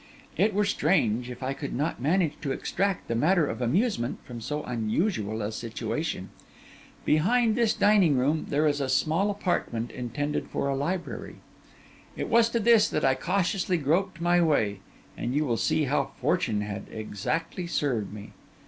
It 0.35 0.55
were 0.55 0.65
strange 0.65 1.29
if 1.29 1.43
I 1.43 1.53
could 1.53 1.75
not 1.75 2.01
manage 2.01 2.33
to 2.41 2.51
extract 2.51 3.07
the 3.07 3.13
matter 3.13 3.45
of 3.45 3.61
amusement 3.61 4.17
from 4.25 4.41
so 4.41 4.63
unusual 4.63 5.43
a 5.43 5.51
situation. 5.51 6.31
Behind 7.05 7.55
this 7.55 7.75
dining 7.75 8.17
room, 8.17 8.47
there 8.49 8.65
is 8.65 8.81
a 8.81 8.89
small 8.89 9.29
apartment 9.29 9.91
intended 9.91 10.47
for 10.47 10.67
a 10.67 10.75
library. 10.75 11.35
It 12.17 12.29
was 12.29 12.49
to 12.49 12.59
this 12.59 12.89
that 12.89 13.05
I 13.05 13.13
cautiously 13.13 13.77
groped 13.77 14.19
my 14.19 14.41
way; 14.41 14.79
and 15.15 15.35
you 15.35 15.45
will 15.45 15.55
see 15.55 15.83
how 15.83 16.13
fortune 16.19 16.61
had 16.61 16.87
exactly 16.91 17.67
served 17.67 18.11
me. 18.11 18.31